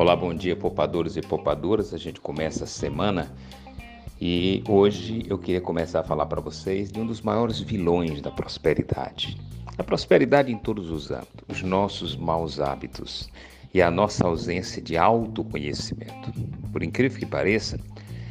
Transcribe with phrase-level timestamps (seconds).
[0.00, 1.92] Olá, bom dia, poupadores e poupadoras.
[1.92, 3.30] A gente começa a semana
[4.18, 8.30] e hoje eu queria começar a falar para vocês de um dos maiores vilões da
[8.30, 9.36] prosperidade.
[9.76, 13.28] A prosperidade em todos os âmbitos, os nossos maus hábitos
[13.74, 16.32] e a nossa ausência de autoconhecimento.
[16.72, 17.78] Por incrível que pareça,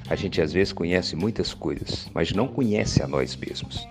[0.09, 3.87] a gente às vezes conhece muitas coisas, mas não conhece a nós mesmos.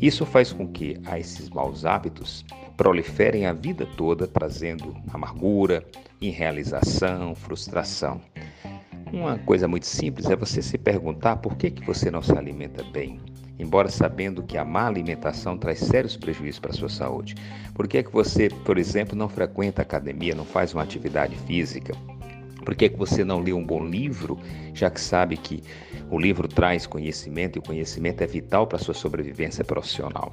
[0.00, 2.42] Isso faz com que a esses maus hábitos
[2.78, 5.84] proliferem a vida toda, trazendo amargura,
[6.20, 8.20] irrealização, frustração.
[9.12, 12.84] Uma coisa muito simples é você se perguntar por que, que você não se alimenta
[12.84, 13.20] bem,
[13.58, 17.34] embora sabendo que a má alimentação traz sérios prejuízos para a sua saúde.
[17.74, 21.94] Por que, que você, por exemplo, não frequenta a academia, não faz uma atividade física?
[22.64, 24.38] Por que, que você não lê um bom livro,
[24.72, 25.64] já que sabe que
[26.08, 30.32] o livro traz conhecimento e o conhecimento é vital para a sua sobrevivência profissional?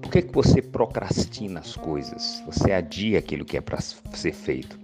[0.00, 2.42] Por que, que você procrastina as coisas?
[2.46, 4.78] Você adia aquilo que é para ser feito?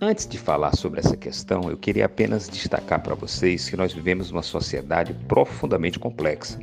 [0.00, 4.30] Antes de falar sobre essa questão, eu queria apenas destacar para vocês que nós vivemos
[4.30, 6.58] uma sociedade profundamente complexa,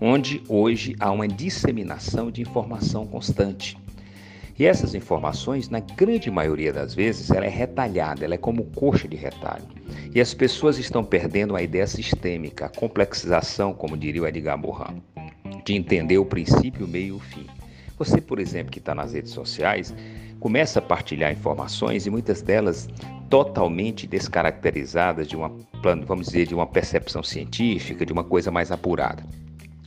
[0.00, 3.76] onde hoje há uma disseminação de informação constante.
[4.58, 9.08] E essas informações, na grande maioria das vezes, ela é retalhada, ela é como coxa
[9.08, 9.64] de retalho.
[10.14, 15.02] E as pessoas estão perdendo a ideia sistêmica, a complexização, como diria o Edgar Morin
[15.64, 17.46] de entender o princípio, o meio e o fim.
[17.98, 19.94] Você, por exemplo, que está nas redes sociais,
[20.40, 22.88] começa a partilhar informações e muitas delas
[23.28, 25.52] totalmente descaracterizadas de uma,
[26.06, 29.22] vamos dizer, de uma percepção científica, de uma coisa mais apurada.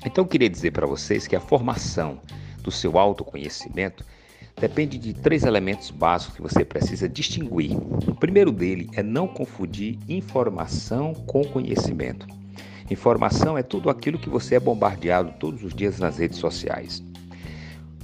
[0.06, 2.20] Então, eu queria dizer para vocês que a formação
[2.62, 4.06] do seu autoconhecimento
[4.60, 7.76] depende de três elementos básicos que você precisa distinguir.
[8.08, 12.28] O primeiro dele é não confundir informação com conhecimento.
[12.90, 17.04] Informação é tudo aquilo que você é bombardeado todos os dias nas redes sociais.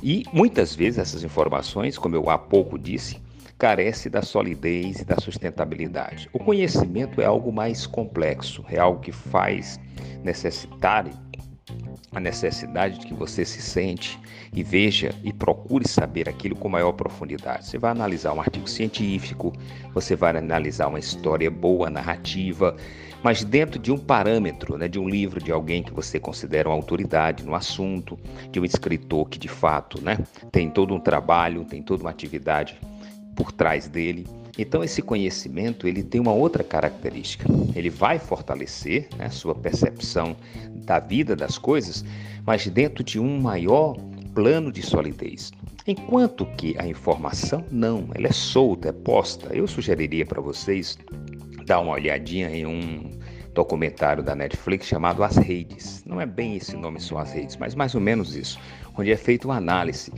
[0.02, 3.22] E muitas vezes essas informações, como eu há pouco disse,
[3.57, 6.30] carece da solidez e da sustentabilidade.
[6.31, 9.78] O conhecimento é algo mais complexo, é algo que faz
[10.23, 11.06] necessitar
[12.12, 14.19] a necessidade de que você se sente
[14.53, 17.68] e veja e procure saber aquilo com maior profundidade.
[17.68, 19.53] Você vai analisar um artigo científico,
[19.94, 22.75] você vai analisar uma história boa, narrativa,
[23.24, 26.75] mas dentro de um parâmetro, né, de um livro de alguém que você considera uma
[26.75, 28.18] autoridade no assunto,
[28.52, 30.18] de um escritor que de fato né,
[30.52, 32.80] tem todo um trabalho, tem toda uma atividade
[33.35, 34.25] por trás dele.
[34.57, 37.46] Então esse conhecimento ele tem uma outra característica.
[37.75, 40.36] Ele vai fortalecer né, sua percepção
[40.86, 42.03] da vida das coisas,
[42.46, 43.96] mas dentro de um maior
[44.34, 45.51] plano de solidez.
[45.88, 49.56] Enquanto que a informação não, ela é solta, é posta.
[49.56, 50.97] Eu sugeriria para vocês
[51.69, 53.12] dar uma olhadinha em um
[53.53, 56.03] documentário da Netflix chamado As Redes.
[56.03, 58.59] Não é bem esse nome são as redes, mas mais ou menos isso,
[58.97, 60.12] onde é feita uma análise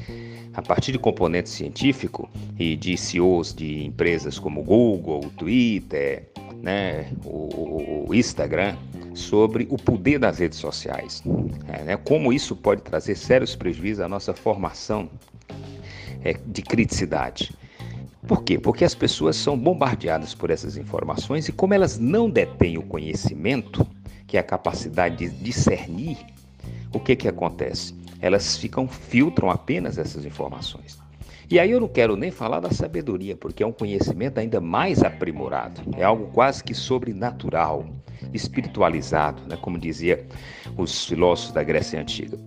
[0.53, 6.29] a partir de componente científico e de CEOs de empresas como Google, Twitter,
[6.61, 8.77] né, o, o Instagram,
[9.13, 11.21] sobre o poder das redes sociais,
[11.67, 15.09] é, né, como isso pode trazer sérios prejuízos à nossa formação
[16.23, 17.51] é, de criticidade.
[18.31, 18.57] Por quê?
[18.57, 23.85] Porque as pessoas são bombardeadas por essas informações e, como elas não detêm o conhecimento,
[24.25, 26.17] que é a capacidade de discernir,
[26.93, 27.93] o que, que acontece?
[28.21, 30.97] Elas ficam, filtram apenas essas informações.
[31.49, 35.03] E aí eu não quero nem falar da sabedoria, porque é um conhecimento ainda mais
[35.03, 37.85] aprimorado, é algo quase que sobrenatural,
[38.33, 39.57] espiritualizado, né?
[39.61, 40.25] como dizia
[40.77, 42.39] os filósofos da Grécia Antiga.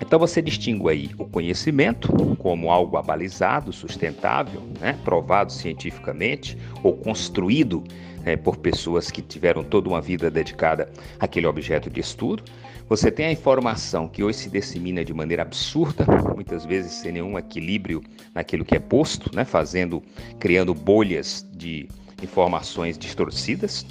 [0.00, 7.82] Então você distingue aí o conhecimento como algo abalizado, sustentável, né, provado cientificamente ou construído
[8.22, 12.44] né, por pessoas que tiveram toda uma vida dedicada àquele objeto de estudo.
[12.88, 17.38] Você tem a informação que hoje se dissemina de maneira absurda, muitas vezes sem nenhum
[17.38, 18.02] equilíbrio
[18.34, 20.02] naquilo que é posto, né, fazendo,
[20.38, 21.88] criando bolhas de
[22.22, 23.84] informações distorcidas,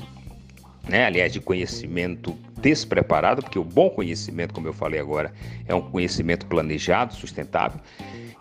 [0.89, 1.05] né?
[1.05, 5.33] aliás, de conhecimento despreparado, porque o bom conhecimento, como eu falei agora,
[5.65, 7.79] é um conhecimento planejado, sustentável.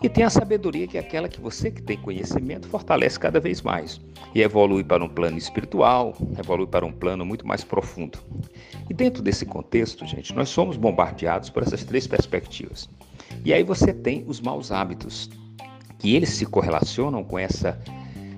[0.03, 3.63] E tem a sabedoria, que é aquela que você que tem conhecimento fortalece cada vez
[3.63, 4.01] mais
[4.35, 8.19] e evolui para um plano espiritual, evolui para um plano muito mais profundo.
[8.91, 12.89] E dentro desse contexto, gente, nós somos bombardeados por essas três perspectivas.
[13.45, 15.31] E aí você tem os maus hábitos,
[15.99, 17.79] que eles se correlacionam com essa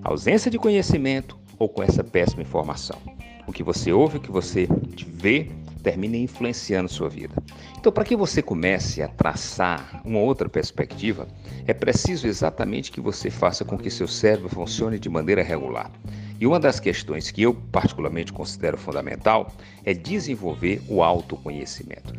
[0.04, 3.17] ausência de conhecimento ou com essa péssima informação.
[3.48, 4.68] O que você ouve, o que você
[5.06, 5.50] vê,
[5.82, 7.34] termina influenciando sua vida.
[7.78, 11.26] Então, para que você comece a traçar uma outra perspectiva,
[11.66, 15.90] é preciso exatamente que você faça com que seu cérebro funcione de maneira regular.
[16.38, 19.50] E uma das questões que eu particularmente considero fundamental
[19.82, 22.12] é desenvolver o autoconhecimento,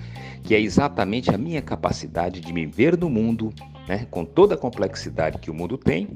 [0.43, 3.53] que é exatamente a minha capacidade de me ver no mundo,
[3.87, 6.09] né, com toda a complexidade que o mundo tem,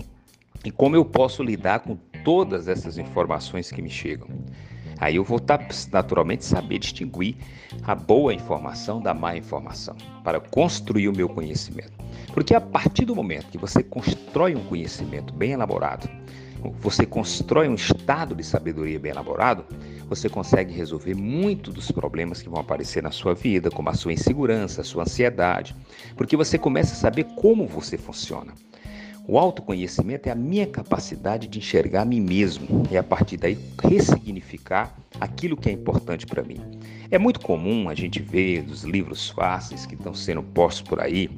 [0.65, 4.27] e como eu posso lidar com todas essas informações que me chegam.
[5.03, 5.59] Aí eu vou tá,
[5.91, 7.35] naturalmente saber distinguir
[7.83, 11.91] a boa informação da má informação para construir o meu conhecimento.
[12.33, 16.09] Porque a partir do momento que você constrói um conhecimento bem elaborado,
[16.79, 19.65] você constrói um estado de sabedoria bem elaborado,
[20.07, 24.13] você consegue resolver muito dos problemas que vão aparecer na sua vida, como a sua
[24.13, 25.75] insegurança, a sua ansiedade,
[26.15, 28.53] porque você começa a saber como você funciona.
[29.25, 33.57] O autoconhecimento é a minha capacidade de enxergar a mim mesmo e a partir daí
[33.81, 36.59] ressignificar aquilo que é importante para mim.
[37.09, 41.29] É muito comum a gente ver os livros fáceis que estão sendo postos por aí,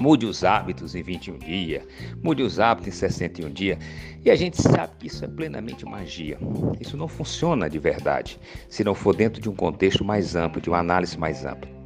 [0.00, 1.84] Mude os hábitos em 21 dias,
[2.22, 3.78] mude os hábitos em 61 dias.
[4.24, 6.38] E a gente sabe que isso é plenamente magia.
[6.80, 10.70] Isso não funciona de verdade se não for dentro de um contexto mais amplo, de
[10.70, 11.81] uma análise mais ampla.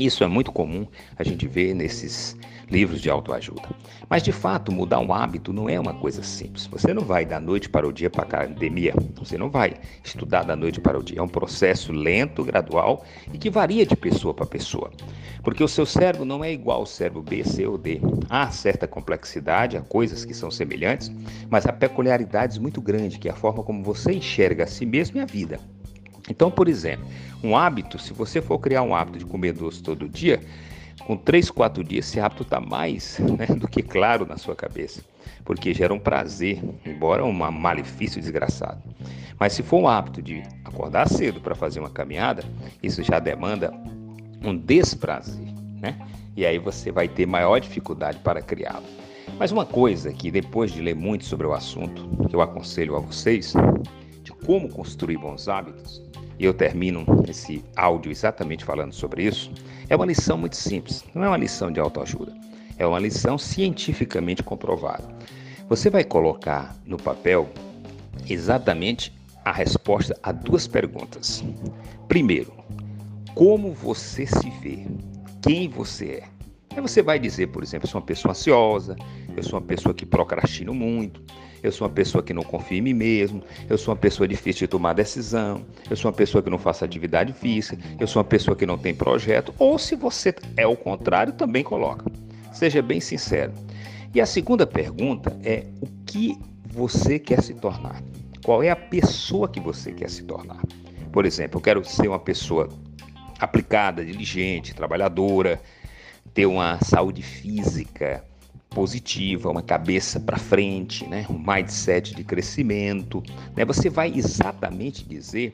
[0.00, 2.34] Isso é muito comum a gente ver nesses
[2.70, 3.68] livros de autoajuda.
[4.08, 6.66] Mas de fato, mudar um hábito não é uma coisa simples.
[6.68, 10.44] Você não vai da noite para o dia para a academia, você não vai estudar
[10.44, 11.18] da noite para o dia.
[11.18, 14.90] É um processo lento, gradual e que varia de pessoa para pessoa.
[15.42, 18.00] Porque o seu cérebro não é igual ao cérebro B, C ou D.
[18.30, 21.12] Há certa complexidade, há coisas que são semelhantes,
[21.50, 25.18] mas há peculiaridades muito grandes, que é a forma como você enxerga a si mesmo
[25.18, 25.60] e a vida.
[26.28, 27.06] Então, por exemplo,
[27.42, 30.40] um hábito, se você for criar um hábito de comer doce todo dia,
[31.06, 35.02] com três, quatro dias, esse hábito está mais né, do que claro na sua cabeça,
[35.44, 38.82] porque gera um prazer, embora um malefício desgraçado.
[39.38, 42.44] Mas se for um hábito de acordar cedo para fazer uma caminhada,
[42.82, 43.72] isso já demanda
[44.44, 45.48] um desprazer,
[45.80, 45.98] né?
[46.36, 48.84] E aí você vai ter maior dificuldade para criá-lo.
[49.38, 53.00] Mas uma coisa que depois de ler muito sobre o assunto, que eu aconselho a
[53.00, 53.54] vocês,
[54.22, 56.02] de como construir bons hábitos,
[56.40, 59.52] e eu termino esse áudio exatamente falando sobre isso,
[59.90, 62.34] é uma lição muito simples, não é uma lição de autoajuda,
[62.78, 65.06] é uma lição cientificamente comprovada.
[65.68, 67.50] Você vai colocar no papel
[68.26, 69.12] exatamente
[69.44, 71.44] a resposta a duas perguntas.
[72.08, 72.54] Primeiro,
[73.34, 74.86] como você se vê?
[75.42, 76.28] Quem você é?
[76.74, 78.96] Aí você vai dizer, por exemplo, eu sou uma pessoa ansiosa,
[79.36, 81.22] eu sou uma pessoa que procrastino muito,
[81.62, 84.66] eu sou uma pessoa que não confia em mim mesmo, eu sou uma pessoa difícil
[84.66, 88.28] de tomar decisão, eu sou uma pessoa que não faz atividade física, eu sou uma
[88.28, 92.04] pessoa que não tem projeto, ou se você é o contrário, também coloca.
[92.52, 93.52] Seja bem sincero.
[94.14, 96.36] E a segunda pergunta é o que
[96.66, 98.02] você quer se tornar?
[98.44, 100.60] Qual é a pessoa que você quer se tornar?
[101.12, 102.68] Por exemplo, eu quero ser uma pessoa
[103.38, 105.60] aplicada, diligente, trabalhadora,
[106.34, 108.24] ter uma saúde física,
[108.70, 111.26] positiva, uma cabeça para frente, né?
[111.28, 113.22] um mindset de crescimento.
[113.56, 113.64] Né?
[113.64, 115.52] Você vai exatamente dizer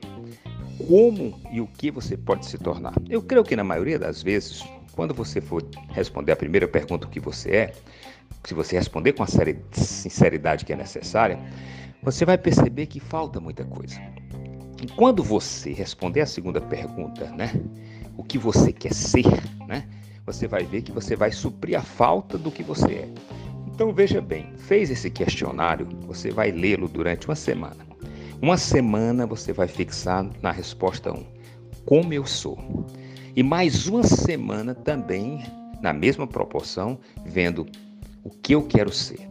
[0.87, 2.95] como e o que você pode se tornar.
[3.09, 7.11] Eu creio que na maioria das vezes, quando você for responder a primeira pergunta o
[7.11, 7.73] que você é,
[8.45, 9.27] se você responder com a
[9.73, 11.39] sinceridade que é necessária,
[12.03, 14.01] você vai perceber que falta muita coisa.
[14.83, 17.53] E quando você responder a segunda pergunta, né,
[18.17, 19.27] o que você quer ser,
[19.67, 19.89] né,
[20.27, 23.09] você vai ver que você vai suprir a falta do que você é.
[23.69, 27.87] Então veja bem, fez esse questionário, você vai lê-lo durante uma semana.
[28.43, 31.25] Uma semana você vai fixar na resposta 1,
[31.85, 32.59] como eu sou.
[33.37, 35.45] E mais uma semana também,
[35.81, 37.67] na mesma proporção, vendo
[38.25, 39.29] o que eu quero ser.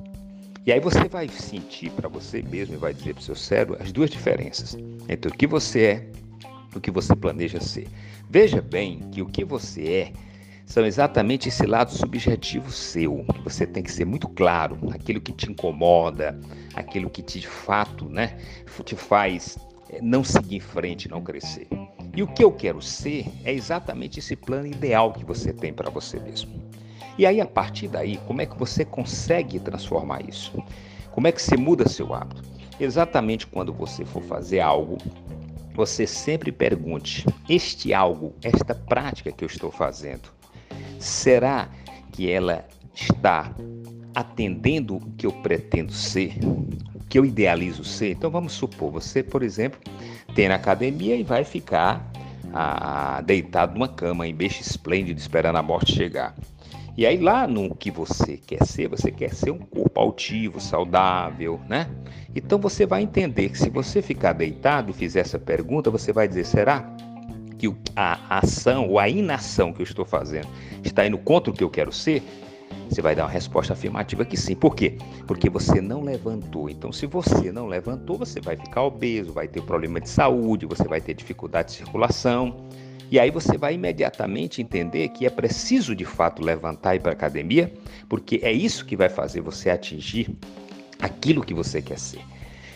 [0.65, 3.77] E aí você vai sentir para você mesmo e vai dizer para o seu cérebro
[3.79, 4.77] as duas diferenças
[5.10, 6.10] entre o que você é
[6.74, 7.88] e o que você planeja ser.
[8.29, 10.13] Veja bem que o que você é
[10.65, 15.31] são exatamente esse lado subjetivo seu, que você tem que ser muito claro, aquilo que
[15.31, 16.38] te incomoda,
[16.74, 18.38] aquilo que te, de fato né,
[18.84, 19.57] te faz
[19.89, 21.67] eh, não seguir em frente, não crescer.
[22.15, 25.89] E o que eu quero ser é exatamente esse plano ideal que você tem para
[25.89, 26.51] você mesmo.
[27.17, 30.51] E aí, a partir daí, como é que você consegue transformar isso?
[31.12, 32.43] Como é que você muda seu hábito?
[32.79, 34.98] Exatamente quando você for fazer algo,
[35.74, 40.29] você sempre pergunte: este algo, esta prática que eu estou fazendo,
[41.05, 41.69] Será
[42.12, 43.53] que ela está
[44.15, 46.33] atendendo o que eu pretendo ser,
[46.95, 48.13] o que eu idealizo ser?
[48.13, 49.79] Então vamos supor, você, por exemplo,
[50.33, 52.12] tem na academia e vai ficar
[52.51, 56.33] ah, deitado numa cama em beijo esplêndido esperando a morte chegar.
[56.97, 61.62] E aí lá no que você quer ser, você quer ser um corpo altivo, saudável,
[61.69, 61.88] né?
[62.35, 66.27] Então você vai entender que se você ficar deitado e fizer essa pergunta, você vai
[66.27, 66.83] dizer, será
[67.74, 70.48] que a ação ou a inação que eu estou fazendo
[70.84, 72.22] está indo contra o que eu quero ser,
[72.89, 74.55] você vai dar uma resposta afirmativa que sim.
[74.55, 74.98] Por quê?
[75.27, 76.69] Porque você não levantou.
[76.69, 80.84] Então, se você não levantou, você vai ficar obeso, vai ter problema de saúde, você
[80.84, 82.67] vai ter dificuldade de circulação.
[83.12, 87.12] E aí você vai imediatamente entender que é preciso de fato levantar e ir para
[87.12, 87.72] a academia,
[88.10, 90.29] porque é isso que vai fazer você atingir
[91.00, 92.22] aquilo que você quer ser.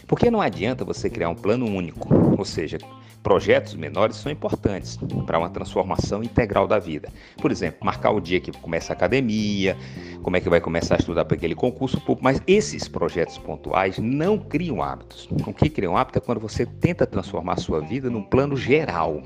[0.07, 2.77] Porque não adianta você criar um plano único, ou seja,
[3.21, 7.09] projetos menores são importantes para uma transformação integral da vida.
[7.41, 9.77] Por exemplo, marcar o dia que começa a academia,
[10.23, 13.97] como é que vai começar a estudar para aquele concurso público, mas esses projetos pontuais
[13.97, 15.27] não criam hábitos.
[15.45, 19.21] O que criam hábito é quando você tenta transformar a sua vida num plano geral.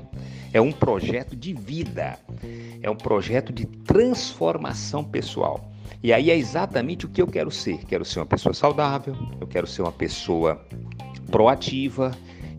[0.52, 2.18] É um projeto de vida,
[2.80, 5.72] é um projeto de transformação pessoal.
[6.02, 7.78] E aí é exatamente o que eu quero ser.
[7.86, 10.60] Quero ser uma pessoa saudável, eu quero ser uma pessoa
[11.30, 12.12] proativa,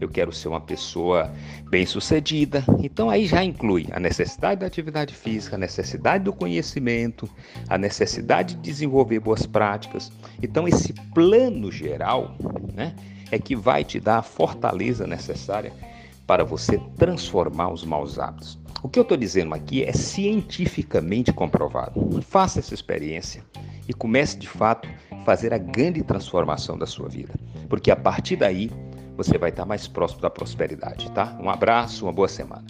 [0.05, 1.31] eu quero ser uma pessoa
[1.69, 2.63] bem-sucedida.
[2.79, 7.29] Então aí já inclui a necessidade da atividade física, a necessidade do conhecimento,
[7.67, 10.11] a necessidade de desenvolver boas práticas.
[10.41, 12.35] Então esse plano geral,
[12.73, 12.95] né,
[13.31, 15.73] é que vai te dar a fortaleza necessária
[16.27, 18.57] para você transformar os maus hábitos.
[18.83, 22.21] O que eu estou dizendo aqui é cientificamente comprovado.
[22.21, 23.43] Faça essa experiência
[23.87, 27.33] e comece de fato a fazer a grande transformação da sua vida,
[27.67, 28.69] porque a partir daí
[29.15, 31.37] você vai estar mais próximo da prosperidade, tá?
[31.39, 32.65] Um abraço, uma boa semana.